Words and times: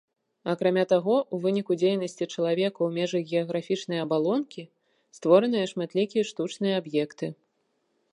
Акрамя 0.51 0.83
таго, 0.91 1.17
у 1.37 1.39
выніку 1.43 1.75
дзейнасці 1.81 2.27
чалавека 2.35 2.73
ў 2.73 2.89
межах 2.95 3.23
геаграфічнай 3.33 3.99
абалонкі 4.05 4.65
створаныя 5.19 5.69
шматлікія 5.73 6.23
штучныя 6.31 6.73
аб'екты. 6.85 7.27